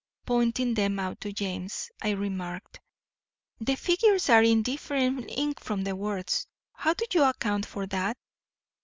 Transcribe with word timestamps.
Pointing 0.25 0.73
them 0.73 0.97
out 0.97 1.21
to 1.21 1.31
James, 1.31 1.91
I 2.01 2.09
remarked, 2.09 2.79
'The 3.59 3.75
figures 3.75 4.29
are 4.31 4.41
in 4.41 4.63
different 4.63 5.29
ink 5.29 5.59
from 5.59 5.83
the 5.83 5.95
words. 5.95 6.47
How 6.73 6.95
do 6.95 7.05
you 7.11 7.21
account 7.23 7.67
for 7.67 7.85
that?' 7.85 8.17